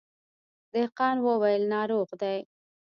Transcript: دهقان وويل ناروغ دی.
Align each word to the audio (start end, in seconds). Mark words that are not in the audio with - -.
دهقان 0.73 1.17
وويل 1.25 1.63
ناروغ 1.73 2.09
دی. 2.21 2.37